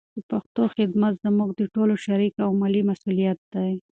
د 0.15 0.19
پښتو 0.31 0.61
خدمت 0.75 1.13
زموږ 1.25 1.49
د 1.55 1.61
ټولو 1.75 1.93
شریک 2.05 2.33
او 2.45 2.49
ملي 2.61 2.81
مسولیت 2.89 3.39
دی. 3.53 3.71